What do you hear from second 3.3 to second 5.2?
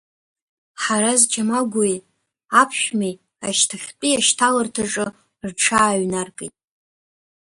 ашьҭахьтәи ашьҭаларҭаҿы